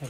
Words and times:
Chestnuts 0.00 0.08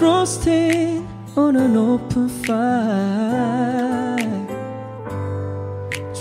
roasting 0.00 1.06
on 1.36 1.56
an 1.56 1.76
open 1.76 2.30
fire. 2.30 3.55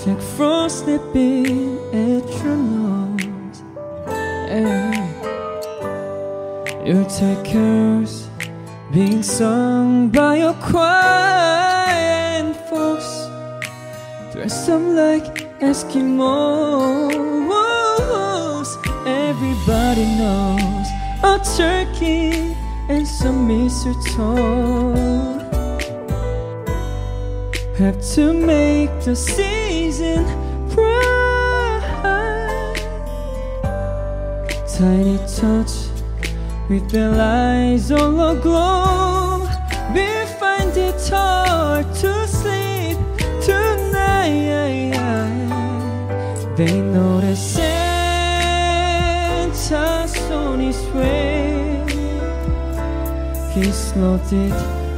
Jack 0.05 0.21
Frost 0.21 0.85
nipping 0.85 1.79
at 1.91 2.29
your 2.43 2.55
nose. 2.55 3.63
Hey. 4.05 4.93
Your 6.85 7.03
takers 7.05 8.29
being 8.93 9.23
sung 9.23 10.09
by 10.09 10.37
your 10.37 10.53
choir 10.61 11.89
and 12.37 12.55
folks 12.69 13.09
dressed 14.31 14.69
up 14.69 14.81
like 14.93 15.25
Eskimos. 15.59 17.15
Everybody 19.07 20.05
knows 20.21 20.87
a 21.23 21.39
turkey 21.57 22.55
and 22.89 23.07
some 23.07 23.47
mistletoe 23.47 25.34
have 27.77 28.01
to 28.01 28.33
make 28.33 28.89
the 29.01 29.13
season 29.13 30.23
bright. 30.69 31.81
Tiny 34.77 35.17
touch 35.27 35.89
with 36.69 36.89
their 36.89 37.13
eyes 37.19 37.91
all 37.91 38.29
aglow. 38.31 39.41
We 39.93 40.07
find 40.39 40.71
it 40.77 41.09
hard 41.09 41.93
to 41.95 42.27
sleep 42.27 42.97
tonight. 43.43 44.95
They 46.55 46.79
know 46.79 47.19
that 47.19 47.35
Santa's 47.35 47.75
on 50.31 50.59
his 50.61 50.81
way. 50.93 51.83
He's 53.53 53.93
loaded 53.97 54.84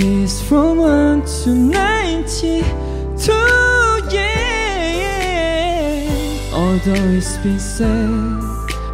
kiss 0.00 0.40
from 0.40 0.78
one 0.78 1.20
to 1.26 1.50
ninety-two. 1.50 2.64
Yeah, 4.10 5.60
although 6.54 7.08
it's 7.18 7.36
been 7.38 7.60
said 7.60 8.40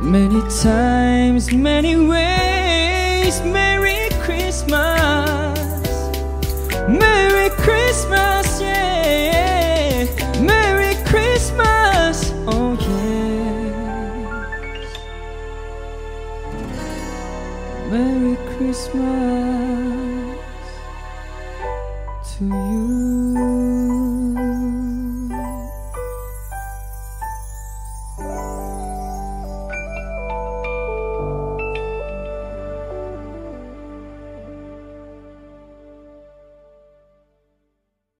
many 0.03 0.41
times, 0.63 1.53
many 1.53 1.95
ways. 1.95 3.41
Merry 3.43 4.09
Christmas, 4.25 5.61
Merry 6.89 7.51
Christmas, 7.51 8.61
yeah, 8.61 10.07
Merry 10.41 10.97
Christmas, 11.05 12.33
oh 12.49 12.77
yeah. 12.81 13.63
Merry 17.93 18.37
Christmas 18.57 20.26
to 22.39 22.45
you. 22.45 23.56